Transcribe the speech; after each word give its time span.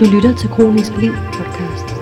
Du 0.00 0.04
lytter 0.04 0.36
til 0.36 0.48
Kronisk 0.48 0.92
Liv 0.96 1.12
podcast. 1.12 1.94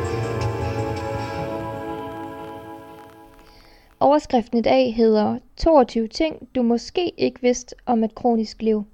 Overskriften 4.01 4.59
i 4.59 4.63
dag 4.63 4.95
hedder 4.95 5.39
22 5.57 6.09
ting, 6.09 6.49
du 6.55 6.63
måske 6.63 7.13
ikke 7.17 7.41
vidste 7.43 7.75
om 7.87 8.05
et 8.05 8.15
kronisk 8.15 8.63
liv. 8.63 8.85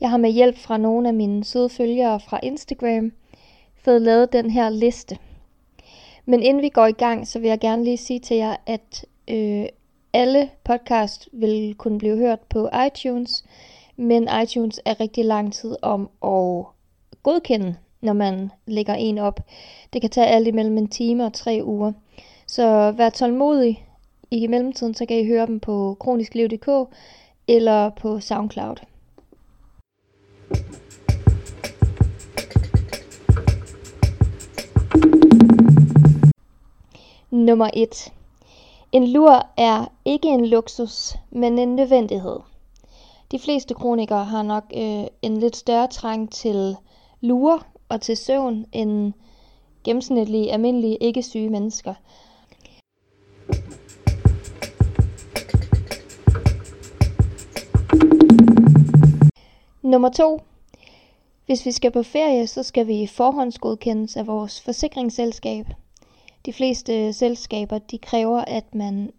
Jeg 0.00 0.10
har 0.10 0.16
med 0.16 0.30
hjælp 0.30 0.58
fra 0.58 0.76
nogle 0.76 1.08
af 1.08 1.14
mine 1.14 1.44
søde 1.44 1.68
følgere 1.68 2.20
fra 2.20 2.40
Instagram 2.42 3.12
fået 3.84 4.02
lavet 4.02 4.32
den 4.32 4.50
her 4.50 4.68
liste. 4.70 5.18
Men 6.24 6.42
inden 6.42 6.62
vi 6.62 6.68
går 6.68 6.86
i 6.86 6.92
gang, 6.92 7.28
så 7.28 7.38
vil 7.38 7.48
jeg 7.48 7.60
gerne 7.60 7.84
lige 7.84 7.96
sige 7.96 8.20
til 8.20 8.36
jer, 8.36 8.56
at 8.66 9.04
øh, 9.28 9.66
alle 10.12 10.50
podcast 10.64 11.28
vil 11.32 11.74
kunne 11.78 11.98
blive 11.98 12.16
hørt 12.16 12.40
på 12.40 12.68
iTunes, 12.86 13.44
men 13.96 14.28
iTunes 14.42 14.80
er 14.84 15.00
rigtig 15.00 15.24
lang 15.24 15.52
tid 15.52 15.76
om 15.82 16.10
at 16.24 16.64
godkende, 17.22 17.76
når 18.00 18.12
man 18.12 18.50
lægger 18.66 18.94
en 18.94 19.18
op. 19.18 19.40
Det 19.92 20.00
kan 20.00 20.10
tage 20.10 20.26
alt 20.26 20.48
imellem 20.48 20.78
en 20.78 20.88
time 20.88 21.24
og 21.26 21.32
tre 21.32 21.60
uger. 21.64 21.92
Så 22.46 22.90
vær 22.90 23.10
tålmodig. 23.10 23.86
I 24.30 24.46
mellemtiden 24.46 24.94
så 24.94 25.06
kan 25.06 25.18
I 25.18 25.26
høre 25.26 25.46
dem 25.46 25.60
på 25.60 25.96
kroniskliv.dk 26.00 26.68
eller 27.48 27.90
på 27.90 28.20
SoundCloud. 28.20 28.76
Nummer 37.30 37.70
1. 37.74 38.12
En 38.92 39.08
lur 39.08 39.46
er 39.56 39.92
ikke 40.04 40.28
en 40.28 40.46
luksus, 40.46 41.14
men 41.30 41.58
en 41.58 41.76
nødvendighed. 41.76 42.36
De 43.30 43.38
fleste 43.38 43.74
kronikere 43.74 44.24
har 44.24 44.42
nok 44.42 44.64
øh, 44.76 45.04
en 45.22 45.36
lidt 45.36 45.56
større 45.56 45.88
trang 45.88 46.32
til 46.32 46.76
lure 47.20 47.60
og 47.88 48.00
til 48.00 48.16
søvn 48.16 48.66
end 48.72 49.12
gennemsnitlige, 49.84 50.52
almindelige, 50.52 50.96
ikke 50.96 51.22
syge 51.22 51.50
mennesker. 51.50 51.94
Nummer 59.82 60.08
2. 60.08 60.40
Hvis 61.46 61.66
vi 61.66 61.72
skal 61.72 61.90
på 61.90 62.02
ferie, 62.02 62.46
så 62.46 62.62
skal 62.62 62.86
vi 62.86 63.06
forhåndsgodkendes 63.06 64.16
af 64.16 64.26
vores 64.26 64.60
forsikringsselskab. 64.60 65.66
De 66.46 66.52
fleste 66.52 67.12
selskaber 67.12 67.78
de 67.78 67.98
kræver, 67.98 68.40
at 68.40 68.74
man 68.74 69.10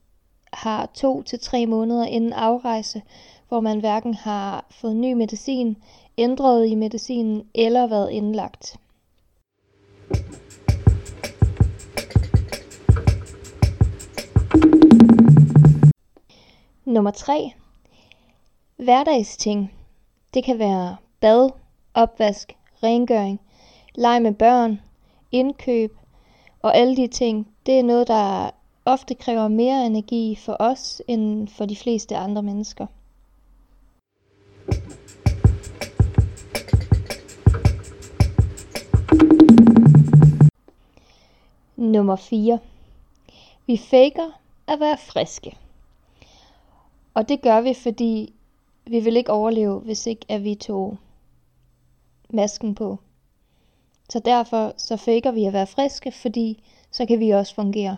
har 0.53 0.85
to 0.85 1.21
til 1.21 1.39
tre 1.39 1.65
måneder 1.65 2.05
inden 2.05 2.33
afrejse, 2.33 3.01
hvor 3.47 3.59
man 3.59 3.79
hverken 3.79 4.13
har 4.13 4.65
fået 4.71 4.95
ny 4.95 5.13
medicin, 5.13 5.77
ændret 6.17 6.67
i 6.67 6.75
medicinen 6.75 7.47
eller 7.55 7.87
været 7.87 8.11
indlagt. 8.11 8.77
Nummer 16.85 17.11
3. 17.11 17.51
Hverdagsting. 18.77 19.73
Det 20.33 20.43
kan 20.43 20.59
være 20.59 20.95
bad, 21.19 21.49
opvask, 21.93 22.53
rengøring, 22.83 23.39
leg 23.95 24.21
med 24.21 24.33
børn, 24.33 24.81
indkøb 25.31 25.97
og 26.61 26.77
alle 26.77 26.95
de 26.95 27.07
ting. 27.07 27.47
Det 27.65 27.79
er 27.79 27.83
noget, 27.83 28.07
der 28.07 28.49
ofte 28.85 29.15
kræver 29.15 29.47
mere 29.47 29.85
energi 29.85 30.35
for 30.35 30.57
os 30.59 31.01
end 31.07 31.47
for 31.47 31.65
de 31.65 31.75
fleste 31.75 32.15
andre 32.15 32.43
mennesker. 32.43 32.85
Nummer 41.77 42.15
4. 42.15 42.59
Vi 43.67 43.77
faker 43.77 44.41
at 44.67 44.79
være 44.79 44.97
friske. 44.97 45.57
Og 47.13 47.29
det 47.29 47.41
gør 47.41 47.61
vi, 47.61 47.73
fordi 47.73 48.33
vi 48.85 48.99
vil 48.99 49.17
ikke 49.17 49.31
overleve, 49.31 49.79
hvis 49.79 50.07
ikke 50.07 50.25
at 50.29 50.43
vi 50.43 50.55
tog 50.55 50.97
masken 52.29 52.75
på. 52.75 52.97
Så 54.09 54.19
derfor 54.19 54.73
så 54.77 54.97
faker 54.97 55.31
vi 55.31 55.45
at 55.45 55.53
være 55.53 55.67
friske, 55.67 56.11
fordi 56.11 56.63
så 56.91 57.05
kan 57.05 57.19
vi 57.19 57.29
også 57.29 57.55
fungere. 57.55 57.97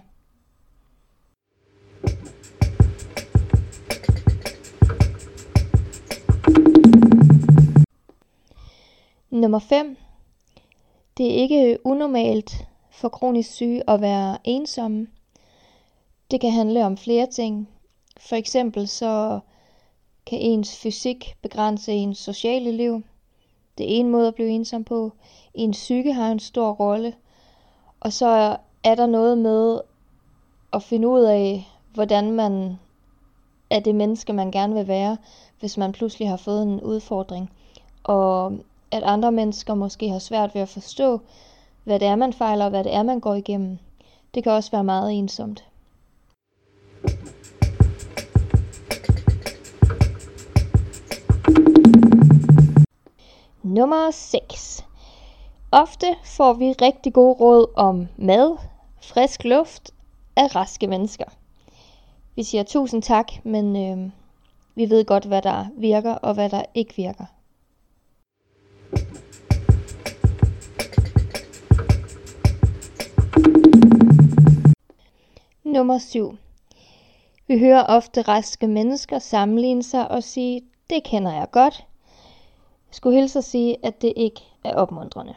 Nummer 9.30 9.60
5. 9.60 9.98
Det 11.18 11.26
er 11.26 11.36
ikke 11.36 11.78
unormalt 11.84 12.69
for 13.00 13.10
kronisk 13.10 13.52
syge 13.52 13.90
at 13.90 14.02
være 14.02 14.38
ensomme. 14.44 15.08
Det 16.32 16.42
kan 16.42 16.52
handle 16.52 16.86
om 16.86 16.98
flere 16.98 17.28
ting. 17.28 17.70
For 18.18 18.36
eksempel 18.36 18.88
så 18.88 19.40
kan 20.26 20.40
ens 20.40 20.78
fysik 20.78 21.36
begrænse 21.42 21.92
ens 21.92 22.18
sociale 22.18 22.72
liv. 22.72 23.04
Det 23.78 23.86
er 23.86 24.00
en 24.00 24.10
måde 24.10 24.28
at 24.28 24.36
blive 24.36 24.50
ensom 24.50 24.84
på. 24.84 25.12
Ens 25.54 25.78
psyke 25.78 26.14
har 26.14 26.32
en 26.32 26.40
stor 26.40 26.72
rolle. 26.72 27.14
Og 28.00 28.14
så 28.14 28.58
er 28.84 28.96
der 28.96 29.06
noget 29.06 29.38
med 29.38 29.80
at 30.74 30.84
finde 30.84 31.08
ud 31.08 31.22
af, 31.22 31.68
hvordan 31.94 32.32
man 32.32 32.80
er 33.70 33.80
det 33.80 33.96
menneske, 33.96 34.34
man 34.34 34.52
gerne 34.52 34.76
vil 34.76 34.88
være, 34.88 35.18
hvis 35.60 35.78
man 35.78 35.92
pludselig 35.92 36.30
har 36.30 36.38
fået 36.38 36.64
en 36.64 36.82
udfordring. 36.82 37.52
Og 38.04 38.54
at 38.92 39.04
andre 39.04 39.32
mennesker 39.32 39.74
måske 39.74 40.10
har 40.10 40.20
svært 40.20 40.56
ved 40.56 40.62
at 40.62 40.70
forstå, 40.70 41.22
hvad 41.90 42.00
det 42.00 42.08
er, 42.08 42.16
man 42.16 42.34
fejler, 42.34 42.66
og 42.66 42.70
hvad 42.70 42.84
det 42.84 42.94
er, 42.94 43.04
man 43.04 43.20
går 43.20 43.36
igennem. 43.36 43.78
Det 44.34 44.44
kan 44.44 44.52
også 44.52 44.72
være 44.72 44.84
meget 44.84 45.14
ensomt. 45.14 45.66
Nummer 53.64 54.12
6. 54.12 54.86
Ofte 55.72 56.06
får 56.26 56.54
vi 56.54 56.72
rigtig 56.72 57.14
gode 57.14 57.34
råd 57.34 57.66
om 57.76 58.08
mad, 58.18 58.58
frisk 59.02 59.44
luft 59.44 59.92
af 60.36 60.56
raske 60.56 60.88
mennesker. 60.88 61.26
Vi 62.36 62.44
siger 62.44 62.64
tusind 62.64 63.02
tak, 63.02 63.32
men 63.44 63.76
øh, 63.76 64.12
vi 64.76 64.90
ved 64.90 65.06
godt, 65.06 65.26
hvad 65.26 65.42
der 65.42 65.66
virker 65.78 66.14
og 66.14 66.34
hvad 66.34 66.50
der 66.50 66.64
ikke 66.76 66.96
virker. 66.96 67.26
Nummer 75.80 75.98
7. 75.98 76.38
Vi 77.48 77.60
hører 77.60 77.84
ofte 77.84 78.22
raske 78.22 78.68
mennesker 78.68 79.20
sammenligne 79.20 79.84
sig 79.84 80.12
og 80.12 80.24
sige, 80.24 80.62
det 80.90 81.04
kender 81.04 81.34
jeg 81.34 81.48
godt. 81.52 81.86
Jeg 82.88 82.96
skulle 82.96 83.20
hilse 83.20 83.40
at 83.40 83.46
sige, 83.46 83.78
at 83.84 84.02
det 84.02 84.14
ikke 84.16 84.42
er 84.64 84.76
opmuntrende. 84.76 85.34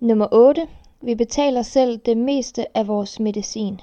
Nummer 0.00 0.28
8. 0.32 0.68
Vi 1.00 1.14
betaler 1.14 1.62
selv 1.62 1.98
det 1.98 2.16
meste 2.16 2.76
af 2.76 2.88
vores 2.88 3.20
medicin. 3.20 3.80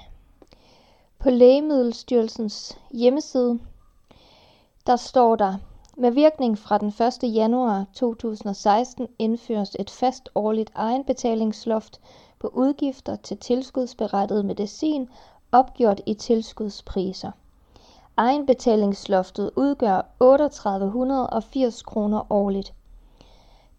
På 1.18 1.30
Lægemiddelstyrelsens 1.30 2.78
hjemmeside, 2.92 3.58
der 4.86 4.96
står 4.96 5.36
der, 5.36 5.54
med 5.96 6.10
virkning 6.10 6.58
fra 6.58 6.78
den 6.78 6.88
1. 6.88 7.34
januar 7.34 7.84
2016 7.92 9.08
indføres 9.18 9.76
et 9.78 9.90
fast 9.90 10.28
årligt 10.34 10.70
egenbetalingsloft 10.74 12.00
på 12.38 12.48
udgifter 12.48 13.16
til 13.16 13.38
tilskudsberettiget 13.38 14.44
medicin 14.44 15.08
opgjort 15.52 16.00
i 16.06 16.14
tilskudspriser. 16.14 17.30
Egenbetalingsloftet 18.16 19.50
udgør 19.56 20.06
3880 20.20 21.82
kroner 21.82 22.32
årligt. 22.32 22.74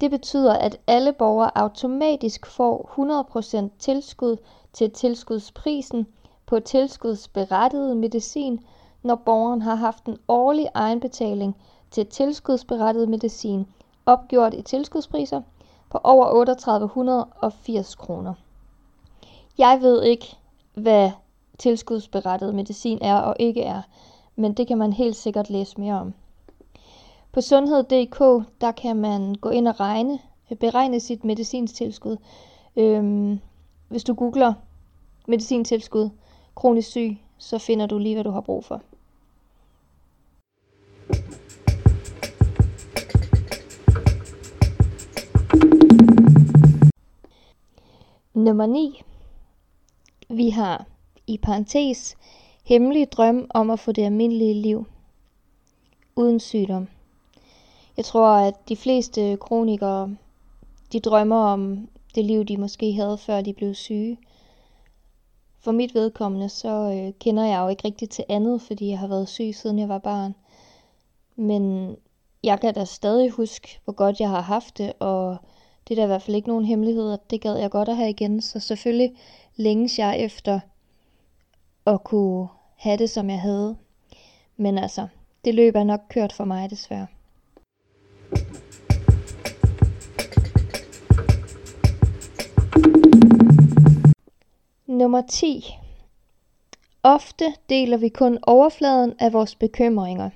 Det 0.02 0.12
betyder, 0.12 0.54
at 0.54 0.78
alle 0.88 1.14
borgere 1.14 1.58
automatisk 1.58 2.46
får 2.46 2.92
100% 3.68 3.70
tilskud 3.80 4.38
til 4.74 4.92
tilskudsprisen 4.92 6.08
på 6.46 6.60
tilskudsberettiget 6.60 7.98
medicin, 7.98 8.60
når 9.04 9.16
borgeren 9.16 9.62
har 9.62 9.76
haft 9.76 10.06
en 10.06 10.18
årlig 10.28 10.68
egenbetaling 10.74 11.56
til 11.92 12.08
tilskudsberettiget 12.08 13.10
medicin, 13.10 13.68
opgjort 14.06 14.54
i 14.54 14.62
tilskudspriser, 14.62 15.42
på 15.90 16.00
over 16.04 16.26
3880 16.26 17.96
kroner. 17.96 18.34
Jeg 19.58 19.80
ved 19.82 20.04
ikke, 20.04 20.38
hvad 20.74 21.12
tilskudsberettiget 21.58 22.56
medicin 22.56 23.00
er 23.02 23.16
og 23.16 23.36
ikke 23.40 23.62
er, 23.62 23.82
men 24.36 24.54
det 24.54 24.68
kan 24.68 24.78
man 24.78 24.94
helt 24.94 25.16
sikkert 25.16 25.50
læse 25.50 25.80
mere 25.80 26.00
om. 26.00 26.14
På 27.32 27.42
sundhed.dk, 27.42 28.46
der 28.62 28.72
kan 28.72 28.96
man 28.96 29.36
gå 29.36 29.50
ind 29.50 29.68
og 29.68 29.80
regne, 29.80 30.20
beregne 30.60 31.00
sit 31.00 31.24
medicinstilskud. 31.24 32.18
Øhm, 32.76 33.40
hvis 33.88 34.04
du 34.04 34.14
googler 34.14 34.54
medicintilskud, 35.28 36.10
kronisk 36.56 36.90
syg, 36.90 37.18
så 37.38 37.58
finder 37.58 37.86
du 37.86 37.98
lige, 37.98 38.16
hvad 38.16 38.24
du 38.24 38.32
har 38.32 38.42
brug 38.42 38.66
for. 38.66 38.82
Nummer 48.36 48.66
9. 48.66 49.02
Vi 50.30 50.50
har 50.50 50.86
i 51.28 51.38
parentes 51.38 52.16
hemmelig 52.64 53.12
drøm 53.12 53.48
om 53.50 53.70
at 53.70 53.80
få 53.80 53.92
det 53.92 54.04
almindelige 54.04 54.54
liv 54.54 54.86
uden 56.16 56.40
sygdom. 56.40 56.88
Jeg 57.98 58.06
tror, 58.06 58.28
at 58.28 58.70
de 58.70 58.76
fleste 58.76 59.38
kronikere, 59.38 60.16
de 60.92 61.00
drømmer 61.00 61.36
om 61.36 61.88
det 62.16 62.26
liv, 62.26 62.44
de 62.44 62.58
måske 62.58 62.94
havde, 62.94 63.18
før 63.18 63.42
de 63.42 63.54
blev 63.54 63.74
syge. 63.74 64.18
For 65.60 65.72
mit 65.72 65.96
vedkommende, 65.96 66.50
så 66.50 66.70
øh, 66.70 67.14
kender 67.20 67.46
jeg 67.46 67.60
jo 67.60 67.68
ikke 67.68 67.86
rigtig 67.86 68.10
til 68.10 68.26
andet, 68.30 68.62
fordi 68.62 68.88
jeg 68.88 69.00
har 69.00 69.08
været 69.08 69.30
syg, 69.30 69.52
siden 69.54 69.80
jeg 69.80 69.90
var 69.90 70.00
barn. 70.00 70.36
Men 71.36 71.96
jeg 72.44 72.60
kan 72.60 72.74
da 72.74 72.86
stadig 72.86 73.32
huske, 73.32 73.80
hvor 73.84 73.94
godt 73.94 74.20
jeg 74.20 74.30
har 74.30 74.42
haft 74.42 74.78
det, 74.78 74.94
og 75.00 75.38
det 75.88 75.94
er 75.94 75.96
der 75.96 76.04
i 76.04 76.08
hvert 76.08 76.22
fald 76.22 76.36
ikke 76.36 76.48
nogen 76.48 76.66
hemmelighed, 76.66 77.14
at 77.14 77.32
det 77.32 77.42
gad 77.42 77.58
jeg 77.58 77.72
godt 77.72 77.90
at 77.90 77.96
have 77.96 78.10
igen. 78.10 78.42
Så 78.42 78.60
selvfølgelig 78.60 79.16
længes 79.56 80.00
jeg 80.00 80.20
efter 80.20 80.60
at 81.86 82.04
kunne 82.04 82.48
have 82.76 82.98
det, 82.98 83.10
som 83.10 83.30
jeg 83.30 83.42
havde. 83.42 83.76
Men 84.58 84.78
altså, 84.78 85.08
det 85.46 85.56
løb 85.56 85.76
er 85.76 85.84
nok 85.84 86.02
kørt 86.10 86.34
for 86.34 86.46
mig 86.46 86.70
desværre. 86.70 87.08
Nummer 94.88 95.22
10. 95.22 95.66
Ofte 97.04 97.54
deler 97.70 97.98
vi 97.98 98.10
kun 98.10 98.40
overfladen 98.42 99.14
af 99.20 99.34
vores 99.34 99.56
bekymringer. 99.56 100.30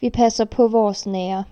Vi 0.00 0.10
passer 0.10 0.44
på 0.44 0.68
vores 0.68 1.06
nære. 1.06 1.44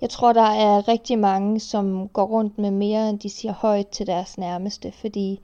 Jeg 0.00 0.10
tror, 0.10 0.32
der 0.32 0.42
er 0.42 0.88
rigtig 0.88 1.18
mange, 1.18 1.60
som 1.60 2.08
går 2.08 2.24
rundt 2.24 2.58
med 2.58 2.70
mere, 2.70 3.10
end 3.10 3.18
de 3.18 3.28
siger 3.30 3.52
højt 3.52 3.88
til 3.88 4.06
deres 4.06 4.38
nærmeste, 4.38 4.92
fordi 4.92 5.40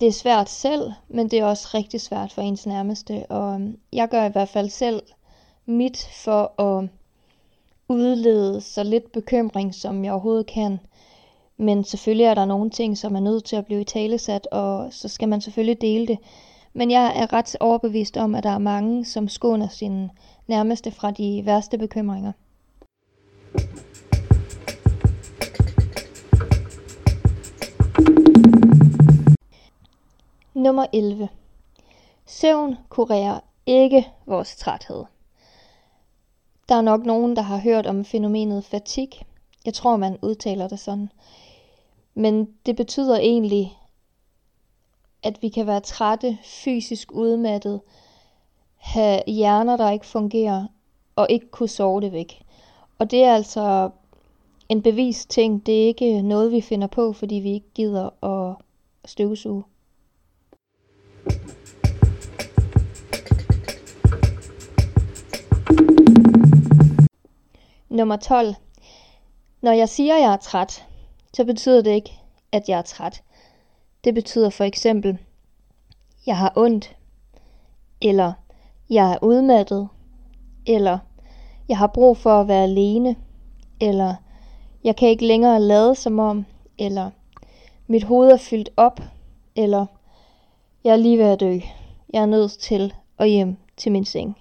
det 0.00 0.08
er 0.08 0.12
svært 0.12 0.48
selv, 0.48 0.92
men 1.08 1.28
det 1.30 1.38
er 1.38 1.44
også 1.44 1.68
rigtig 1.74 2.00
svært 2.00 2.32
for 2.32 2.42
ens 2.42 2.66
nærmeste. 2.66 3.26
Og 3.26 3.54
øhm, 3.54 3.78
jeg 3.92 4.08
gør 4.08 4.24
i 4.24 4.32
hvert 4.32 4.48
fald 4.48 4.68
selv 4.68 5.02
mit 5.66 6.08
for 6.24 6.60
at 6.60 6.88
udlede 7.88 8.60
så 8.60 8.82
lidt 8.82 9.12
bekymring, 9.12 9.74
som 9.74 10.04
jeg 10.04 10.12
overhovedet 10.12 10.46
kan. 10.46 10.80
Men 11.56 11.84
selvfølgelig 11.84 12.24
er 12.24 12.34
der 12.34 12.44
nogle 12.44 12.70
ting, 12.70 12.98
som 12.98 13.16
er 13.16 13.20
nødt 13.20 13.44
til 13.44 13.56
at 13.56 13.66
blive 13.66 13.80
i 13.80 13.84
talesat, 13.84 14.46
og 14.46 14.92
så 14.92 15.08
skal 15.08 15.28
man 15.28 15.40
selvfølgelig 15.40 15.80
dele 15.80 16.06
det. 16.06 16.18
Men 16.72 16.90
jeg 16.90 17.12
er 17.16 17.32
ret 17.32 17.56
overbevist 17.60 18.16
om, 18.16 18.34
at 18.34 18.44
der 18.44 18.50
er 18.50 18.58
mange, 18.58 19.04
som 19.04 19.28
skåner 19.28 19.68
sin 19.68 20.10
nærmeste 20.46 20.90
fra 20.90 21.10
de 21.10 21.42
værste 21.44 21.78
bekymringer. 21.78 22.32
Nummer 30.54 30.86
11. 30.92 31.28
Søvn 32.26 32.76
kurerer 32.88 33.40
ikke 33.66 34.08
vores 34.26 34.56
træthed. 34.56 35.04
Der 36.68 36.74
er 36.74 36.80
nok 36.80 37.04
nogen, 37.04 37.36
der 37.36 37.42
har 37.42 37.58
hørt 37.58 37.86
om 37.86 38.04
fænomenet 38.04 38.64
fatigue. 38.64 39.20
Jeg 39.64 39.74
tror, 39.74 39.96
man 39.96 40.18
udtaler 40.22 40.68
det 40.68 40.80
sådan. 40.80 41.10
Men 42.14 42.48
det 42.66 42.76
betyder 42.76 43.18
egentlig, 43.18 43.78
at 45.22 45.42
vi 45.42 45.48
kan 45.48 45.66
være 45.66 45.80
trætte, 45.80 46.38
fysisk 46.42 47.12
udmattet, 47.12 47.80
have 48.76 49.22
hjerner, 49.26 49.76
der 49.76 49.90
ikke 49.90 50.06
fungerer, 50.06 50.66
og 51.16 51.26
ikke 51.30 51.50
kunne 51.50 51.68
sove 51.68 52.00
det 52.00 52.12
væk. 52.12 52.42
Og 53.00 53.10
det 53.10 53.24
er 53.24 53.34
altså 53.34 53.90
en 54.68 54.82
bevis 54.82 55.26
ting. 55.26 55.66
Det 55.66 55.82
er 55.82 55.86
ikke 55.86 56.22
noget, 56.22 56.52
vi 56.52 56.60
finder 56.60 56.86
på, 56.86 57.12
fordi 57.12 57.34
vi 57.34 57.52
ikke 57.52 57.70
gider 57.74 58.24
at 58.24 58.56
støvsuge. 59.04 59.64
Nummer 67.88 68.16
12. 68.16 68.54
Når 69.62 69.72
jeg 69.72 69.88
siger, 69.88 70.14
at 70.14 70.22
jeg 70.22 70.32
er 70.32 70.36
træt, 70.36 70.86
så 71.34 71.44
betyder 71.44 71.82
det 71.82 71.90
ikke, 71.90 72.10
at 72.52 72.68
jeg 72.68 72.78
er 72.78 72.82
træt. 72.82 73.22
Det 74.04 74.14
betyder 74.14 74.50
for 74.50 74.64
eksempel, 74.64 75.18
jeg 76.26 76.36
har 76.36 76.52
ondt, 76.56 76.96
eller 78.02 78.32
jeg 78.90 79.12
er 79.12 79.18
udmattet, 79.22 79.88
eller 80.66 80.98
jeg 81.70 81.78
har 81.78 81.86
brug 81.86 82.16
for 82.16 82.40
at 82.40 82.48
være 82.48 82.62
alene, 82.62 83.16
eller 83.80 84.14
jeg 84.84 84.96
kan 84.96 85.08
ikke 85.08 85.26
længere 85.26 85.60
lade 85.60 85.94
som 85.94 86.18
om, 86.18 86.44
eller 86.78 87.10
mit 87.86 88.04
hoved 88.04 88.30
er 88.30 88.36
fyldt 88.36 88.70
op, 88.76 89.00
eller 89.56 89.86
jeg 90.84 90.92
er 90.92 90.96
lige 90.96 91.18
ved 91.18 91.24
at 91.24 91.40
dø. 91.40 91.58
Jeg 92.12 92.22
er 92.22 92.26
nødt 92.26 92.52
til 92.52 92.94
at 93.18 93.30
hjem 93.30 93.56
til 93.76 93.92
min 93.92 94.04
seng. 94.04 94.36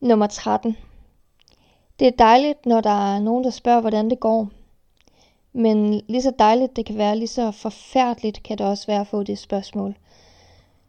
Nummer 0.00 0.26
13. 0.26 0.76
Det 1.98 2.06
er 2.06 2.12
dejligt, 2.18 2.66
når 2.66 2.80
der 2.80 3.14
er 3.14 3.20
nogen, 3.20 3.44
der 3.44 3.50
spørger, 3.50 3.80
hvordan 3.80 4.10
det 4.10 4.20
går. 4.20 4.48
Men 5.52 6.02
lige 6.08 6.22
så 6.22 6.32
dejligt 6.38 6.76
det 6.76 6.86
kan 6.86 6.98
være, 6.98 7.16
lige 7.16 7.28
så 7.28 7.50
forfærdeligt 7.50 8.42
kan 8.42 8.58
det 8.58 8.66
også 8.66 8.86
være 8.86 9.00
at 9.00 9.06
få 9.06 9.22
det 9.22 9.38
spørgsmål. 9.38 9.96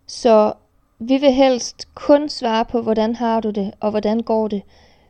Så 0.08 0.54
vi 1.00 1.18
vil 1.18 1.34
helst 1.34 1.88
kun 1.96 2.30
svare 2.30 2.66
på, 2.66 2.82
hvordan 2.82 3.16
har 3.16 3.40
du 3.40 3.50
det, 3.50 3.74
og 3.80 3.90
hvordan 3.90 4.20
går 4.20 4.48
det, 4.48 4.62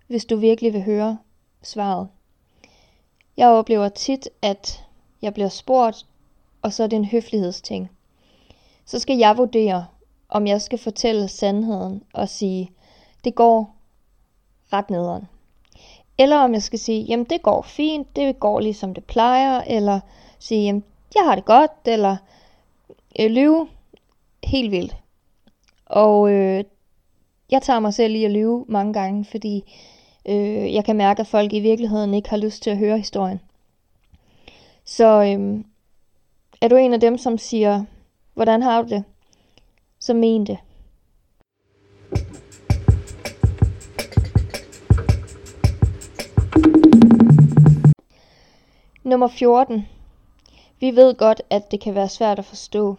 hvis 0.08 0.26
du 0.26 0.36
virkelig 0.36 0.74
vil 0.74 0.84
høre 0.84 1.18
svaret. 1.64 2.08
Jeg 3.38 3.48
oplever 3.48 3.90
tit, 3.90 4.30
at 4.42 4.84
jeg 5.22 5.34
bliver 5.34 5.50
spurgt, 5.50 6.06
og 6.62 6.74
så 6.74 6.84
er 6.84 6.88
det 6.88 6.98
en 6.98 7.06
høflighedsting. 7.06 7.92
Så 8.86 9.00
skal 9.00 9.18
jeg 9.18 9.38
vurdere, 9.38 9.86
om 10.30 10.48
jeg 10.48 10.62
skal 10.62 10.80
fortælle 10.80 11.28
sandheden 11.28 12.04
og 12.14 12.30
sige, 12.30 12.72
det 13.24 13.36
går 13.36 13.76
ret 14.74 14.90
nederen. 14.90 15.28
Eller 16.22 16.38
om 16.38 16.54
jeg 16.54 16.64
skal 16.64 16.80
sige, 16.80 17.02
jamen 17.02 17.26
det 17.26 17.42
går 17.42 17.62
fint, 17.62 18.16
det 18.16 18.40
går 18.40 18.60
ligesom 18.60 18.94
det 18.94 19.04
plejer, 19.04 19.62
eller 19.62 20.00
sige, 20.40 20.64
jamen 20.64 20.84
jeg 21.16 21.24
har 21.26 21.36
det 21.36 21.46
godt, 21.46 21.72
eller 21.86 22.18
øh, 23.20 23.32
lyve 23.32 23.68
helt 24.44 24.72
vildt. 24.72 24.96
Og 25.86 26.32
øh, 26.32 26.64
jeg 27.52 27.62
tager 27.62 27.80
mig 27.80 27.94
selv 27.94 28.16
i 28.16 28.24
at 28.24 28.32
lyve 28.32 28.66
mange 28.68 28.94
gange, 28.94 29.26
fordi 29.26 29.64
øh, 30.26 30.74
jeg 30.74 30.86
kan 30.86 30.96
mærke, 30.96 31.20
at 31.20 31.28
folk 31.28 31.54
i 31.54 31.60
virkeligheden 31.60 32.14
ikke 32.14 32.30
har 32.30 32.38
lyst 32.38 32.64
til 32.64 32.70
at 32.70 32.78
høre 32.78 32.98
historien. 32.98 33.40
Så 34.86 35.22
øh, 35.22 35.64
er 36.62 36.68
du 36.68 36.76
en 36.76 36.94
af 36.94 37.00
dem, 37.00 37.18
som 37.18 37.38
siger, 37.38 37.84
hvordan 38.34 38.62
har 38.62 38.82
du 38.82 38.88
det? 38.88 39.04
Så 40.00 40.14
men 40.14 40.48
det. 40.48 40.58
Nummer 49.04 49.28
14. 49.28 49.88
Vi 50.80 50.96
ved 50.96 51.16
godt, 51.16 51.42
at 51.50 51.72
det 51.72 51.80
kan 51.80 51.96
være 51.96 52.10
svært 52.10 52.40
at 52.40 52.46
forstå. 52.46 52.96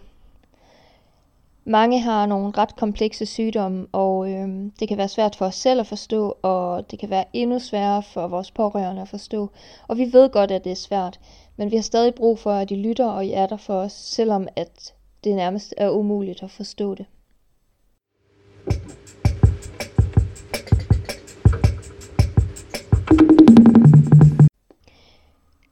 Mange 1.64 2.00
har 2.00 2.26
nogle 2.26 2.50
ret 2.59 2.76
komplekse 2.76 3.26
sygdomme, 3.26 3.87
og 3.92 4.30
øh, 4.30 4.49
det 4.80 4.88
kan 4.88 4.99
være 4.99 5.09
svært 5.09 5.37
for 5.37 5.47
os 5.47 5.54
selv 5.54 5.80
at 5.80 5.87
forstå, 5.87 6.37
og 6.42 6.90
det 6.90 6.99
kan 6.99 7.11
være 7.11 7.25
endnu 7.32 7.59
sværere 7.59 8.02
for 8.02 8.26
vores 8.26 8.50
pårørende 8.50 9.02
at 9.02 9.09
forstå. 9.09 9.50
Og 9.88 9.99
vi 9.99 10.12
ved 10.12 10.30
godt, 10.30 10.50
at 10.50 10.64
det 10.64 10.73
er 10.73 10.76
svært, 10.76 11.21
men 11.56 11.71
vi 11.71 11.76
har 11.76 11.82
stadig 11.82 12.14
brug 12.14 12.38
for, 12.38 12.52
at 12.52 12.68
de 12.68 12.76
lytter 12.76 13.06
og 13.06 13.26
I 13.26 13.32
er 13.32 13.47
der 13.47 13.56
for 13.56 13.75
os, 13.75 13.92
selvom 13.92 14.49
at 14.56 14.94
det 15.25 15.35
nærmest 15.35 15.75
er 15.76 15.90
umuligt 15.90 16.42
at 16.42 16.50
forstå 16.50 16.94
det. 16.94 17.06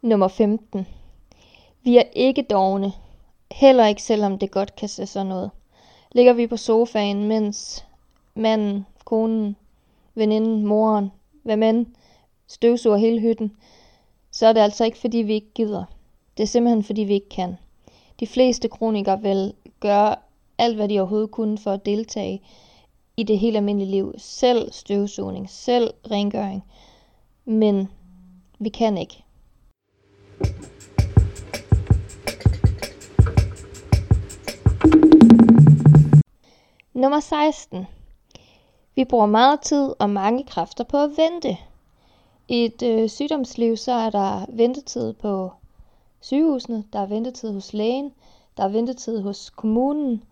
Nummer 0.02 0.28
15. 0.28 0.86
Vi 1.82 1.96
er 1.96 2.02
ikke 2.12 2.42
dogne, 2.42 2.92
heller 3.52 3.86
ikke 3.86 4.02
selvom 4.02 4.38
det 4.38 4.50
godt 4.50 4.76
kan 4.76 4.88
se 4.88 5.06
sådan 5.06 5.26
noget. 5.26 5.50
Ligger 6.12 6.32
vi 6.32 6.46
på 6.46 6.56
sofaen, 6.56 7.28
mens 7.28 7.84
manden, 8.34 8.86
konen, 9.04 9.56
veninden, 10.14 10.66
moren, 10.66 11.12
hvad 11.42 11.56
men, 11.56 11.94
støvsuger 12.46 12.96
hele 12.96 13.20
hytten, 13.20 13.56
så 14.30 14.46
er 14.46 14.52
det 14.52 14.60
altså 14.60 14.84
ikke 14.84 14.98
fordi 14.98 15.18
vi 15.18 15.34
ikke 15.34 15.52
gider. 15.54 15.84
Det 16.36 16.42
er 16.42 16.46
simpelthen 16.46 16.82
fordi 16.82 17.02
vi 17.02 17.14
ikke 17.14 17.28
kan. 17.28 17.56
De 18.20 18.26
fleste 18.26 18.68
kronikere 18.68 19.22
vil 19.22 19.54
gøre 19.80 20.16
alt, 20.58 20.76
hvad 20.76 20.88
de 20.88 21.00
overhovedet 21.00 21.30
kunne 21.30 21.58
for 21.58 21.72
at 21.72 21.86
deltage 21.86 22.42
i 23.16 23.22
det 23.22 23.38
helt 23.38 23.56
almindelige 23.56 23.90
liv. 23.90 24.14
Selv 24.18 24.72
støvsugning, 24.72 25.50
selv 25.50 25.90
rengøring. 26.10 26.64
Men 27.44 27.88
vi 28.58 28.68
kan 28.68 28.98
ikke. 28.98 29.24
Nummer 36.94 37.20
16. 37.20 37.86
Vi 38.94 39.04
bruger 39.04 39.26
meget 39.26 39.60
tid 39.60 39.94
og 39.98 40.10
mange 40.10 40.44
kræfter 40.44 40.84
på 40.84 40.96
at 40.96 41.10
vente. 41.10 41.56
I 42.48 42.64
et 42.64 42.82
øh, 42.82 43.08
sygdomsliv, 43.08 43.76
så 43.76 43.92
er 43.92 44.10
der 44.10 44.46
ventetid 44.48 45.12
på 45.12 45.52
sygehusene, 46.20 46.84
der 46.92 46.98
er 46.98 47.06
ventetid 47.06 47.52
hos 47.52 47.72
lægen, 47.72 48.12
der 48.56 48.64
er 48.64 48.68
ventetid 48.68 49.20
hos 49.20 49.50
kommunen, 49.50 50.24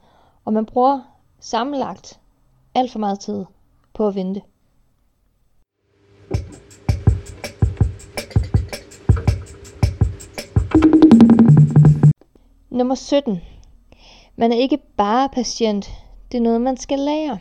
og 0.44 0.52
man 0.52 0.66
bruger 0.66 1.00
sammenlagt 1.40 2.20
alt 2.74 2.92
for 2.92 2.98
meget 2.98 3.20
tid 3.20 3.44
på 3.94 4.08
at 4.08 4.14
vente. 4.14 4.42
Nummer 12.78 12.94
17. 12.94 13.40
Man 14.36 14.52
er 14.52 14.56
ikke 14.56 14.78
bare 14.96 15.28
patient, 15.28 15.90
det 16.32 16.38
er 16.38 16.42
noget, 16.42 16.60
man 16.60 16.76
skal 16.76 16.98
lære. 16.98 17.38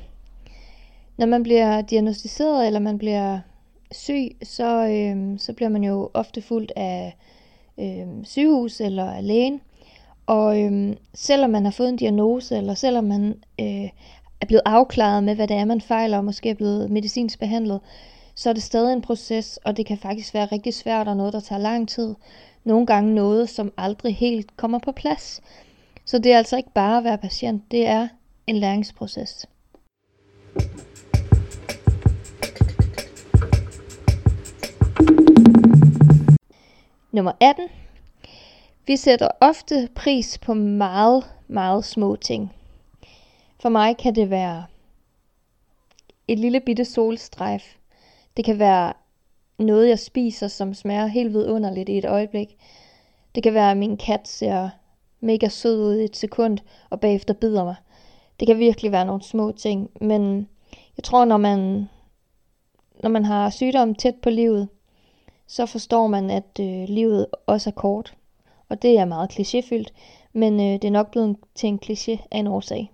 Når 1.18 1.26
man 1.26 1.44
bliver 1.44 1.82
diagnostiseret, 1.82 2.68
eller 2.68 2.80
man 2.80 2.98
bliver 2.98 3.40
syg, 3.92 4.38
så, 4.44 4.88
øh, 4.88 5.40
så 5.40 5.54
bliver 5.54 5.70
man 5.70 5.84
jo 5.84 6.10
ofte 6.14 6.42
fuldt 6.42 6.72
af 6.76 7.18
øh, 7.80 8.08
sygehus 8.24 8.82
eller 8.82 9.12
af 9.12 9.28
lægen. 9.28 9.62
Og 10.26 10.62
øh, 10.62 10.96
selvom 11.14 11.50
man 11.50 11.64
har 11.66 11.72
fået 11.72 11.90
en 11.90 11.98
diagnose, 11.98 12.58
eller 12.58 12.74
selvom 12.74 13.04
man 13.04 13.44
øh, 13.60 13.90
er 14.42 14.46
blevet 14.48 14.64
afklaret 14.66 15.24
med, 15.24 15.36
hvad 15.36 15.48
det 15.48 15.58
er, 15.58 15.66
man 15.66 15.82
fejler, 15.82 16.18
og 16.18 16.26
måske 16.26 16.50
er 16.50 16.54
blevet 16.54 16.92
medicinsk 16.92 17.40
behandlet, 17.40 17.80
så 18.36 18.50
er 18.50 18.54
det 18.54 18.64
stadig 18.64 18.94
en 18.94 19.02
proces, 19.02 19.60
og 19.66 19.78
det 19.78 19.86
kan 19.86 19.98
faktisk 19.98 20.34
være 20.34 20.46
rigtig 20.46 20.74
svært, 20.74 21.08
og 21.08 21.18
noget, 21.18 21.34
der 21.34 21.40
tager 21.40 21.62
lang 21.62 21.90
tid. 21.90 22.16
Nogle 22.68 22.86
gange 22.86 23.16
noget, 23.16 23.50
som 23.50 23.74
aldrig 23.78 24.16
helt 24.16 24.58
kommer 24.58 24.80
på 24.80 24.92
plads. 24.92 25.42
Så 26.06 26.20
det 26.20 26.34
er 26.34 26.38
altså 26.38 26.58
ikke 26.58 26.74
bare 26.74 26.98
at 26.98 27.04
være 27.04 27.18
patient, 27.18 27.72
det 27.72 27.88
er 27.88 28.08
en 28.48 28.56
læringsproces. 28.56 29.46
Nummer 37.12 37.32
18. 37.40 37.68
Vi 38.88 38.96
sætter 38.96 39.28
ofte 39.42 39.90
pris 39.96 40.38
på 40.38 40.54
meget, 40.54 41.24
meget 41.48 41.86
små 41.86 42.16
ting. 42.16 42.54
For 43.60 43.70
mig 43.70 43.98
kan 43.98 44.16
det 44.16 44.30
være 44.30 44.66
et 46.28 46.40
lille 46.40 46.60
bitte 46.60 46.86
solstrejf. 46.86 47.76
Det 48.38 48.46
kan 48.46 48.60
være 48.60 48.94
noget, 49.64 49.90
jeg 49.90 50.00
spiser, 50.00 50.48
som 50.48 50.74
smager 50.74 51.06
helt 51.06 51.34
vidunderligt 51.34 51.90
i 51.90 51.98
et 51.98 52.06
øjeblik. 52.06 52.58
Det 53.36 53.44
kan 53.44 53.54
være, 53.54 53.72
at 53.72 53.78
min 53.78 53.98
kat 53.98 54.28
ser 54.28 54.70
mega 55.20 55.48
sød 55.48 55.84
ud 55.84 55.96
i 55.96 56.04
et 56.04 56.18
sekund, 56.18 56.58
og 56.90 57.00
bagefter 57.00 57.34
bider 57.34 57.64
mig. 57.64 57.76
Det 58.40 58.48
kan 58.48 58.60
virkelig 58.60 58.92
være 58.92 59.06
nogle 59.06 59.24
små 59.24 59.52
ting, 59.52 59.90
men 60.02 60.48
jeg 60.98 61.04
tror, 61.04 61.26
når 61.26 61.38
man, 61.38 61.90
når 63.04 63.10
man 63.10 63.26
har 63.26 63.50
sygdom 63.50 63.96
tæt 63.96 64.16
på 64.16 64.30
livet, 64.30 64.68
så 65.48 65.66
forstår 65.66 66.08
man, 66.08 66.30
at 66.30 66.60
øh, 66.60 66.84
livet 66.90 67.28
også 67.46 67.70
er 67.70 67.74
kort. 67.74 68.16
Og 68.70 68.82
det 68.82 69.00
er 69.00 69.06
meget 69.06 69.32
klichéfyldt, 69.32 69.88
men 70.34 70.54
øh, 70.54 70.66
det 70.66 70.84
er 70.84 70.92
nok 70.92 71.12
blevet 71.12 71.38
til 71.56 71.70
en 71.70 71.80
kliché 71.86 72.28
af 72.32 72.38
en 72.40 72.48
årsag. 72.48 72.92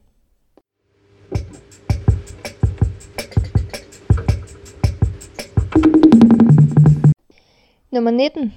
Nummer 7.94 8.12
19. 8.12 8.54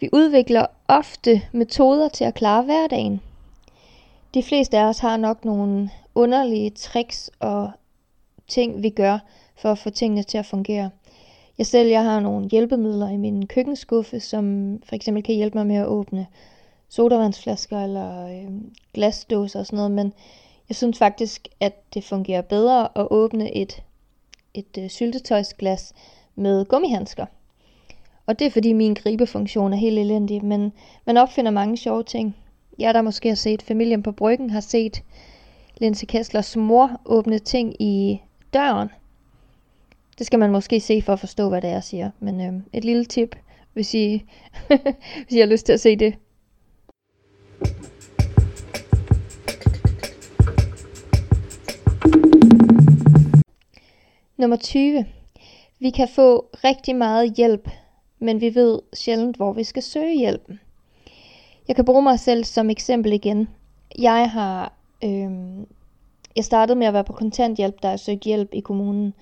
Vi 0.00 0.08
udvikler 0.12 0.66
ofte 0.88 1.42
metoder 1.52 2.08
til 2.08 2.24
at 2.24 2.34
klare 2.34 2.62
hverdagen. 2.62 3.20
De 4.34 4.42
fleste 4.42 4.78
af 4.78 4.84
os 4.84 4.98
har 4.98 5.16
nok 5.16 5.44
nogle 5.44 5.90
underlige 6.14 6.70
tricks 6.70 7.30
og 7.40 7.70
ting, 8.48 8.82
vi 8.82 8.90
gør 8.90 9.18
for 9.56 9.72
at 9.72 9.78
få 9.78 9.90
tingene 9.90 10.22
til 10.22 10.38
at 10.38 10.46
fungere. 10.46 10.90
Jeg 11.58 11.66
selv 11.66 11.88
jeg 11.88 12.04
har 12.04 12.20
nogle 12.20 12.48
hjælpemidler 12.48 13.08
i 13.08 13.16
min 13.16 13.46
køkkenskuffe, 13.46 14.20
som 14.20 14.76
for 14.84 14.94
eksempel 14.94 15.22
kan 15.22 15.34
hjælpe 15.34 15.58
mig 15.58 15.66
med 15.66 15.76
at 15.76 15.86
åbne 15.86 16.26
sodavandsflasker 16.88 17.84
eller 17.84 18.26
øh, 18.26 18.50
glasdåser 18.94 19.60
og 19.60 19.66
sådan 19.66 19.76
noget, 19.76 19.90
men 19.90 20.12
jeg 20.68 20.76
synes 20.76 20.98
faktisk, 20.98 21.48
at 21.60 21.94
det 21.94 22.04
fungerer 22.04 22.42
bedre 22.42 22.88
at 22.98 23.06
åbne 23.10 23.56
et, 23.56 23.82
et 24.54 24.78
øh, 24.78 24.90
syltetøjsglas 24.90 25.92
med 26.34 26.64
gummihandsker. 26.64 27.26
Og 28.28 28.38
det 28.38 28.46
er 28.46 28.50
fordi 28.50 28.72
min 28.72 28.94
gribefunktion 28.94 29.72
er 29.72 29.76
helt 29.76 29.98
elendig, 29.98 30.44
men 30.44 30.72
man 31.06 31.16
opfinder 31.16 31.50
mange 31.50 31.76
sjove 31.76 32.02
ting. 32.02 32.36
Jeg 32.78 32.94
der 32.94 33.02
måske 33.02 33.28
har 33.28 33.36
set 33.36 33.62
Familien 33.62 34.02
på 34.02 34.12
Bryggen, 34.12 34.50
har 34.50 34.60
set 34.60 35.02
Linse 35.76 36.06
Kesslers 36.06 36.56
mor 36.56 37.00
åbne 37.04 37.38
ting 37.38 37.82
i 37.82 38.20
døren. 38.54 38.88
Det 40.18 40.26
skal 40.26 40.38
man 40.38 40.52
måske 40.52 40.80
se 40.80 41.02
for 41.02 41.12
at 41.12 41.20
forstå, 41.20 41.48
hvad 41.48 41.62
det 41.62 41.70
er, 41.70 41.72
jeg 41.72 41.84
siger. 41.84 42.10
Men 42.20 42.40
øhm, 42.40 42.62
et 42.72 42.84
lille 42.84 43.04
tip, 43.04 43.36
hvis 43.72 43.94
I, 43.94 44.24
hvis 45.24 45.36
I 45.36 45.38
har 45.38 45.46
lyst 45.46 45.66
til 45.66 45.72
at 45.72 45.80
se 45.80 45.96
det. 45.96 46.14
Nummer 54.36 54.56
20. 54.56 55.06
Vi 55.80 55.90
kan 55.90 56.08
få 56.08 56.48
rigtig 56.64 56.96
meget 56.96 57.34
hjælp, 57.36 57.68
men 58.18 58.40
vi 58.40 58.54
ved 58.54 58.80
sjældent, 58.92 59.36
hvor 59.36 59.52
vi 59.52 59.64
skal 59.64 59.82
søge 59.82 60.18
hjælpen. 60.18 60.60
Jeg 61.68 61.76
kan 61.76 61.84
bruge 61.84 62.02
mig 62.02 62.20
selv 62.20 62.44
som 62.44 62.70
eksempel 62.70 63.12
igen. 63.12 63.48
Jeg 63.98 64.30
har 64.30 64.72
øh, 65.04 65.30
jeg 66.38 66.44
startede 66.44 66.78
med 66.78 66.86
at 66.86 66.92
være 66.92 67.04
på 67.04 67.12
kontanthjælp, 67.12 67.82
da 67.82 67.88
jeg 67.88 68.00
søgte 68.00 68.24
hjælp 68.24 68.48
i 68.52 68.60
kommunen. 68.60 69.14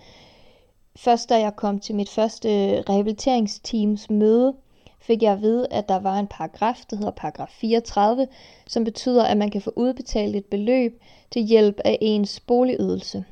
Først 0.97 1.29
da 1.29 1.39
jeg 1.39 1.57
kom 1.57 1.79
til 1.79 1.95
mit 1.95 2.09
første 2.09 2.49
rehabiliteringsteams 2.89 4.11
møde, 4.11 4.55
fik 5.01 5.23
jeg 5.23 5.33
at 5.33 5.41
vide, 5.41 5.67
at 5.71 5.89
der 5.89 5.99
var 5.99 6.19
en 6.19 6.27
paragraf, 6.27 6.85
der 6.91 6.97
hedder 6.97 7.11
paragraf 7.11 7.49
34, 7.49 8.27
som 8.67 8.85
betyder, 8.85 9.25
at 9.25 9.37
man 9.37 9.51
kan 9.51 9.61
få 9.61 9.73
udbetalt 9.77 10.37
et 10.37 10.45
beløb 10.45 11.01
til 11.31 11.43
hjælp 11.43 11.81
af 11.85 11.99
ens 12.01 12.41
boligydelse. 12.41 13.25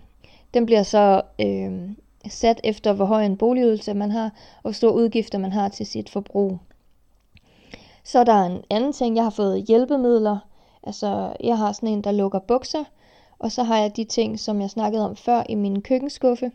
Den 0.55 0.67
bliver 0.67 0.83
så 0.83 1.23
øh, 1.41 1.91
sat 2.29 2.61
efter, 2.65 2.93
hvor 2.93 3.05
høj 3.05 3.25
en 3.25 3.37
boligydelse 3.37 3.95
man 3.95 4.11
har, 4.11 4.25
og 4.25 4.63
hvor 4.63 4.73
store 4.73 4.95
udgifter 4.95 5.39
man 5.39 5.53
har 5.53 5.69
til 5.69 5.87
sit 5.87 6.11
forbrug. 6.11 6.59
Så 8.05 8.19
er 8.19 8.25
der 8.25 8.43
en 8.43 8.65
anden 8.71 8.93
ting, 8.93 9.17
jeg 9.17 9.25
har 9.25 9.31
fået 9.31 9.65
hjælpemidler. 9.65 10.39
Altså, 10.83 11.37
jeg 11.41 11.59
har 11.59 11.73
sådan 11.73 11.89
en, 11.89 12.05
der 12.05 12.13
lukker 12.13 12.39
bukser, 12.39 12.85
og 13.39 13.53
så 13.53 13.63
har 13.63 13.79
jeg 13.79 13.97
de 13.97 14.05
ting, 14.05 14.41
som 14.41 14.61
jeg 14.61 14.71
snakkede 14.71 15.05
om 15.05 15.17
før 15.17 15.43
i 15.49 15.55
min 15.55 15.83
køkkenskuffe. 15.83 16.51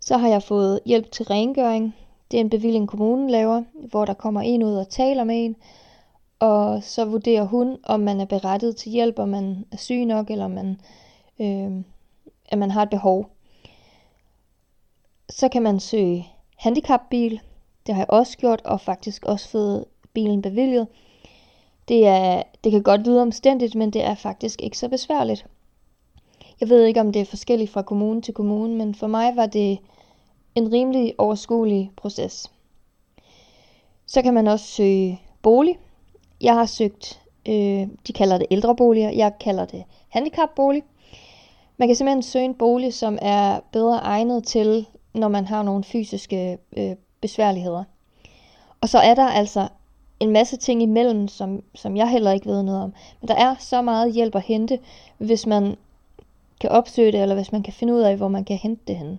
Så 0.00 0.16
har 0.16 0.28
jeg 0.28 0.42
fået 0.42 0.80
hjælp 0.86 1.10
til 1.10 1.26
rengøring. 1.26 1.94
Det 2.30 2.36
er 2.36 2.40
en 2.40 2.50
bevilling, 2.50 2.88
kommunen 2.88 3.30
laver, 3.30 3.62
hvor 3.90 4.04
der 4.04 4.14
kommer 4.14 4.40
en 4.40 4.62
ud 4.62 4.74
og 4.74 4.88
taler 4.88 5.24
med 5.24 5.44
en. 5.44 5.56
Og 6.38 6.82
så 6.82 7.04
vurderer 7.04 7.44
hun, 7.44 7.78
om 7.82 8.00
man 8.00 8.20
er 8.20 8.24
berettiget 8.24 8.76
til 8.76 8.92
hjælp, 8.92 9.18
om 9.18 9.28
man 9.28 9.64
er 9.72 9.76
syg 9.76 10.04
nok, 10.04 10.30
eller 10.30 10.44
om 10.44 10.50
man, 10.50 10.80
øh, 11.40 11.84
at 12.48 12.58
man 12.58 12.70
har 12.70 12.82
et 12.82 12.90
behov. 12.90 13.30
Så 15.30 15.48
kan 15.48 15.62
man 15.62 15.80
søge 15.80 16.28
handicapbil. 16.56 17.40
Det 17.86 17.94
har 17.94 18.02
jeg 18.02 18.10
også 18.10 18.38
gjort, 18.38 18.62
og 18.64 18.80
faktisk 18.80 19.24
også 19.24 19.48
fået 19.48 19.84
bilen 20.12 20.42
bevilget. 20.42 20.86
Det, 21.88 22.06
er, 22.06 22.42
det 22.64 22.72
kan 22.72 22.82
godt 22.82 23.06
lyde 23.06 23.22
omstændigt, 23.22 23.74
men 23.74 23.90
det 23.90 24.04
er 24.04 24.14
faktisk 24.14 24.62
ikke 24.62 24.78
så 24.78 24.88
besværligt. 24.88 25.46
Jeg 26.60 26.68
ved 26.68 26.84
ikke, 26.84 27.00
om 27.00 27.12
det 27.12 27.20
er 27.20 27.24
forskelligt 27.24 27.70
fra 27.70 27.82
kommune 27.82 28.22
til 28.22 28.34
kommune, 28.34 28.74
men 28.74 28.94
for 28.94 29.06
mig 29.06 29.36
var 29.36 29.46
det 29.46 29.78
en 30.54 30.72
rimelig 30.72 31.14
overskuelig 31.18 31.90
proces. 31.96 32.50
Så 34.06 34.22
kan 34.22 34.34
man 34.34 34.48
også 34.48 34.64
søge 34.64 35.20
bolig. 35.42 35.78
Jeg 36.40 36.54
har 36.54 36.66
søgt, 36.66 37.20
øh, 37.48 37.88
de 38.06 38.12
kalder 38.14 38.38
det 38.38 38.46
ældreboliger, 38.50 39.10
jeg 39.10 39.32
kalder 39.40 39.64
det 39.64 39.84
handicapbolig. 40.08 40.82
Man 41.76 41.88
kan 41.88 41.96
simpelthen 41.96 42.22
søge 42.22 42.44
en 42.44 42.54
bolig, 42.54 42.94
som 42.94 43.18
er 43.22 43.60
bedre 43.72 43.98
egnet 43.98 44.44
til, 44.44 44.86
når 45.14 45.28
man 45.28 45.46
har 45.46 45.62
nogle 45.62 45.84
fysiske 45.84 46.58
øh, 46.76 46.96
besværligheder. 47.20 47.84
Og 48.80 48.88
så 48.88 48.98
er 48.98 49.14
der 49.14 49.28
altså 49.28 49.68
en 50.20 50.30
masse 50.30 50.56
ting 50.56 50.82
imellem, 50.82 51.28
som, 51.28 51.62
som 51.74 51.96
jeg 51.96 52.10
heller 52.10 52.32
ikke 52.32 52.46
ved 52.46 52.62
noget 52.62 52.82
om. 52.82 52.92
Men 53.20 53.28
der 53.28 53.34
er 53.34 53.54
så 53.58 53.82
meget 53.82 54.12
hjælp 54.12 54.34
at 54.34 54.42
hente, 54.42 54.78
hvis 55.18 55.46
man 55.46 55.76
kan 56.60 56.70
opsøge 56.70 57.12
det, 57.12 57.22
eller 57.22 57.34
hvis 57.34 57.52
man 57.52 57.62
kan 57.62 57.72
finde 57.72 57.94
ud 57.94 58.00
af, 58.00 58.16
hvor 58.16 58.28
man 58.28 58.44
kan 58.44 58.56
hente 58.56 58.82
det 58.86 58.96
henne. 58.96 59.18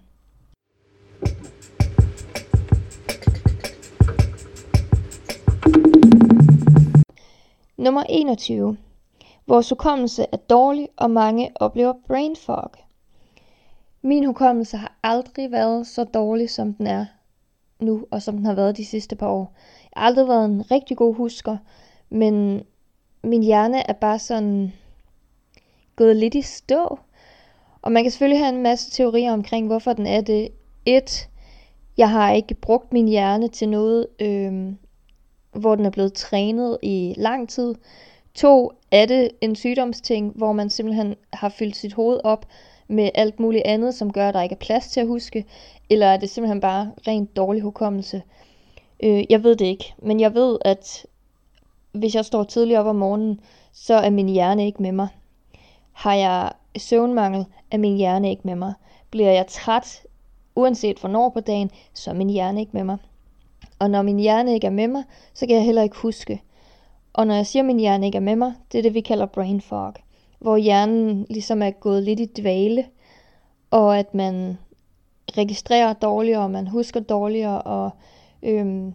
Nummer 7.77 8.03
21. 8.09 8.77
Vores 9.47 9.69
hukommelse 9.69 10.25
er 10.31 10.37
dårlig, 10.37 10.89
og 10.97 11.11
mange 11.11 11.51
oplever 11.55 11.93
brain 12.07 12.35
fog. 12.35 12.71
Min 14.01 14.25
hukommelse 14.25 14.77
har 14.77 14.97
aldrig 15.03 15.51
været 15.51 15.87
så 15.87 16.03
dårlig, 16.03 16.49
som 16.49 16.73
den 16.73 16.87
er 16.87 17.05
nu, 17.79 18.05
og 18.11 18.21
som 18.21 18.35
den 18.35 18.45
har 18.45 18.53
været 18.53 18.77
de 18.77 18.85
sidste 18.85 19.15
par 19.15 19.27
år. 19.27 19.53
Jeg 19.95 20.01
har 20.01 20.07
aldrig 20.07 20.27
været 20.27 20.45
en 20.45 20.71
rigtig 20.71 20.97
god 20.97 21.15
husker, 21.15 21.57
men 22.09 22.63
min 23.23 23.43
hjerne 23.43 23.89
er 23.89 23.93
bare 23.93 24.19
sådan 24.19 24.71
gået 25.95 26.15
lidt 26.15 26.35
i 26.35 26.41
stå. 26.41 26.99
Og 27.81 27.91
man 27.91 28.03
kan 28.03 28.11
selvfølgelig 28.11 28.39
have 28.39 28.55
en 28.55 28.63
masse 28.63 28.91
teorier 28.91 29.33
omkring, 29.33 29.67
hvorfor 29.67 29.93
den 29.93 30.07
er 30.07 30.21
det. 30.21 30.49
Et, 30.85 31.29
jeg 31.97 32.09
har 32.09 32.31
ikke 32.31 32.53
brugt 32.53 32.93
min 32.93 33.07
hjerne 33.07 33.47
til 33.47 33.69
noget, 33.69 34.07
øh, 34.19 34.73
hvor 35.51 35.75
den 35.75 35.85
er 35.85 35.89
blevet 35.89 36.13
trænet 36.13 36.77
i 36.81 37.13
lang 37.17 37.49
tid. 37.49 37.75
To, 38.33 38.71
er 38.91 39.05
det 39.05 39.31
en 39.41 39.55
sygdomsting, 39.55 40.33
hvor 40.35 40.51
man 40.51 40.69
simpelthen 40.69 41.15
har 41.33 41.49
fyldt 41.49 41.75
sit 41.75 41.93
hoved 41.93 42.19
op 42.23 42.45
med 42.87 43.09
alt 43.15 43.39
muligt 43.39 43.65
andet, 43.65 43.95
som 43.95 44.13
gør, 44.13 44.27
at 44.27 44.33
der 44.33 44.41
ikke 44.41 44.53
er 44.55 44.59
plads 44.59 44.87
til 44.87 44.99
at 44.99 45.07
huske? 45.07 45.45
Eller 45.89 46.07
er 46.07 46.17
det 46.17 46.29
simpelthen 46.29 46.61
bare 46.61 46.91
rent 47.07 47.35
dårlig 47.35 47.61
hukommelse? 47.61 48.21
Øh, 49.03 49.23
jeg 49.29 49.43
ved 49.43 49.55
det 49.55 49.65
ikke, 49.65 49.93
men 49.97 50.19
jeg 50.19 50.33
ved, 50.33 50.57
at 50.65 51.05
hvis 51.91 52.15
jeg 52.15 52.25
står 52.25 52.43
tidligt 52.43 52.79
op 52.79 52.85
om 52.85 52.95
morgenen, 52.95 53.39
så 53.73 53.93
er 53.93 54.09
min 54.09 54.29
hjerne 54.29 54.65
ikke 54.65 54.81
med 54.81 54.91
mig. 54.91 55.07
Har 55.91 56.13
jeg 56.13 56.51
søvnmangel, 56.77 57.45
er 57.71 57.77
min 57.77 57.97
hjerne 57.97 58.29
ikke 58.29 58.41
med 58.45 58.55
mig. 58.55 58.73
Bliver 59.11 59.31
jeg 59.31 59.47
træt, 59.47 60.03
uanset 60.55 60.97
hvornår 60.99 61.29
på 61.29 61.39
dagen, 61.39 61.71
så 61.93 62.09
er 62.09 62.15
min 62.15 62.29
hjerne 62.29 62.59
ikke 62.59 62.71
med 62.73 62.83
mig. 62.83 62.97
Og 63.79 63.89
når 63.89 64.01
min 64.01 64.19
hjerne 64.19 64.53
ikke 64.53 64.67
er 64.67 64.71
med 64.71 64.87
mig, 64.87 65.03
så 65.33 65.47
kan 65.47 65.55
jeg 65.55 65.65
heller 65.65 65.83
ikke 65.83 65.97
huske. 65.97 66.41
Og 67.13 67.27
når 67.27 67.35
jeg 67.35 67.47
siger, 67.47 67.63
at 67.63 67.67
min 67.67 67.79
hjerne 67.79 68.05
ikke 68.05 68.15
er 68.15 68.21
med 68.21 68.35
mig, 68.35 68.53
det 68.71 68.77
er 68.77 68.81
det, 68.81 68.93
vi 68.93 69.01
kalder 69.01 69.25
brain 69.25 69.61
fog. 69.61 69.93
Hvor 70.39 70.57
hjernen 70.57 71.25
ligesom 71.29 71.61
er 71.61 71.71
gået 71.71 72.03
lidt 72.03 72.19
i 72.19 72.25
dvale, 72.25 72.85
og 73.71 73.99
at 73.99 74.13
man 74.13 74.57
registrerer 75.37 75.93
dårligere, 75.93 76.43
og 76.43 76.51
man 76.51 76.67
husker 76.67 76.99
dårligere, 76.99 77.61
og 77.61 77.89
øhm, 78.43 78.93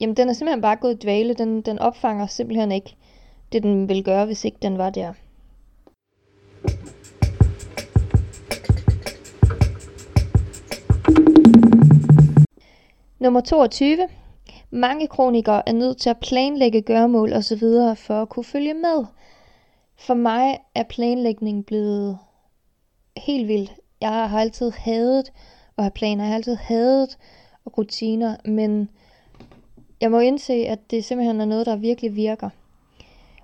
jamen, 0.00 0.16
den 0.16 0.28
er 0.28 0.32
simpelthen 0.32 0.62
bare 0.62 0.76
gået 0.76 0.94
i 0.94 0.98
dvale. 0.98 1.34
Den, 1.34 1.60
den 1.60 1.78
opfanger 1.78 2.26
simpelthen 2.26 2.72
ikke 2.72 2.96
det, 3.52 3.62
den 3.62 3.88
ville 3.88 4.02
gøre, 4.02 4.26
hvis 4.26 4.44
ikke 4.44 4.58
den 4.62 4.78
var 4.78 4.90
der. 4.90 5.12
Nummer 13.18 13.40
22. 13.40 14.08
Mange 14.74 15.06
kronikere 15.06 15.68
er 15.68 15.72
nødt 15.72 15.98
til 15.98 16.10
at 16.10 16.18
planlægge 16.18 16.82
gørmål 16.82 17.32
osv. 17.32 17.62
for 17.96 18.22
at 18.22 18.28
kunne 18.28 18.44
følge 18.44 18.74
med. 18.74 19.04
For 19.96 20.14
mig 20.14 20.58
er 20.74 20.82
planlægning 20.82 21.66
blevet 21.66 22.18
helt 23.16 23.48
vildt. 23.48 23.72
Jeg 24.00 24.28
har 24.28 24.40
altid 24.40 24.70
hadet 24.70 25.32
at 25.78 25.84
have 25.84 25.90
planer. 25.90 26.24
Jeg 26.24 26.28
har 26.28 26.34
altid 26.36 26.54
hadet 26.54 27.18
rutiner, 27.78 28.36
men 28.44 28.88
jeg 30.00 30.10
må 30.10 30.18
indse, 30.18 30.52
at 30.52 30.90
det 30.90 31.04
simpelthen 31.04 31.40
er 31.40 31.44
noget, 31.44 31.66
der 31.66 31.76
virkelig 31.76 32.16
virker. 32.16 32.50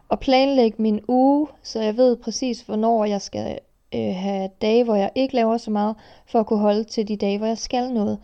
Og 0.09 0.21
planlægge 0.21 0.83
min 0.83 1.01
uge, 1.09 1.49
så 1.63 1.81
jeg 1.81 1.97
ved 1.97 2.17
præcis, 2.17 2.61
hvornår 2.61 3.05
jeg 3.05 3.23
skal 3.23 3.59
øh, 3.95 4.15
have 4.15 4.51
dage, 4.63 4.85
hvor 4.85 4.95
jeg 4.95 5.11
ikke 5.15 5.35
laver 5.35 5.57
så 5.57 5.71
meget, 5.71 5.97
for 6.27 6.41
at 6.41 6.47
kunne 6.47 6.59
holde 6.59 6.85
til 6.85 7.09
de 7.09 7.17
dage, 7.17 7.39
hvor 7.39 7.47
jeg 7.47 7.59
skal 7.59 7.93
noget. 7.93 8.19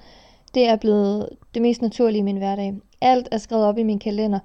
Det 0.55 0.69
er 0.69 0.77
blevet 0.77 1.29
det 1.55 1.63
mest 1.63 1.83
naturlige 1.83 2.19
i 2.19 2.23
min 2.23 2.37
hverdag. 2.37 2.75
Alt 3.05 3.29
er 3.33 3.39
skrevet 3.39 3.65
op 3.65 3.79
i 3.79 3.83
min 3.83 3.99
kalender, 3.99 4.39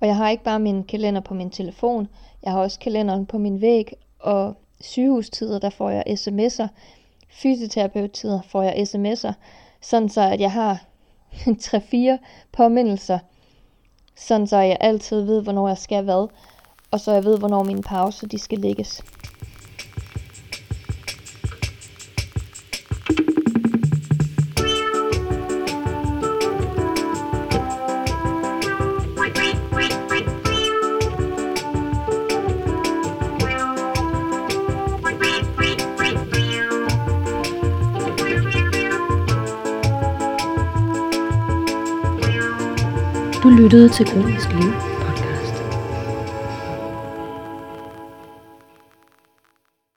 og 0.00 0.06
jeg 0.06 0.16
har 0.16 0.30
ikke 0.30 0.44
bare 0.44 0.58
min 0.58 0.84
kalender 0.84 1.20
på 1.20 1.34
min 1.34 1.50
telefon, 1.50 2.08
jeg 2.42 2.52
har 2.52 2.60
også 2.60 2.78
kalenderen 2.78 3.26
på 3.26 3.38
min 3.38 3.60
væg, 3.60 3.92
og 4.18 4.56
sygehustider, 4.80 5.58
der 5.58 5.70
får 5.70 5.90
jeg 5.90 6.04
sms'er, 6.08 6.66
fysioterapeuttider 7.30 8.40
får 8.42 8.62
jeg 8.62 8.72
sms'er, 8.72 9.32
sådan 9.80 10.08
så 10.08 10.20
at 10.20 10.40
jeg 10.40 10.52
har 10.52 10.84
3-4 11.64 11.96
påmindelser, 12.52 13.18
sådan 14.16 14.46
så 14.46 14.56
jeg 14.56 14.76
altid 14.80 15.20
ved, 15.20 15.42
hvornår 15.42 15.68
jeg 15.68 15.78
skal 15.78 16.04
hvad, 16.04 16.28
og 16.90 17.00
så 17.00 17.12
jeg 17.12 17.24
ved, 17.24 17.38
hvornår 17.38 17.62
mine 17.62 17.82
pauser 17.82 18.26
de 18.26 18.38
skal 18.38 18.58
lægges. 18.58 19.02
Lyttede 43.68 43.88
til 43.88 44.06
Kronisk 44.06 44.48
Liv. 44.48 44.67